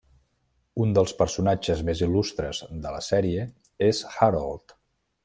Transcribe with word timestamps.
Un 0.85 0.93
dels 0.97 1.11
personatges 1.19 1.83
més 1.89 2.01
il·lustres 2.07 2.63
de 2.87 2.95
la 2.97 3.03
sèrie 3.09 3.45
és 3.89 4.01
Harold. 4.15 4.75